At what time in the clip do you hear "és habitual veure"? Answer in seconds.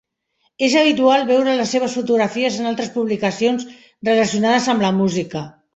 0.67-1.53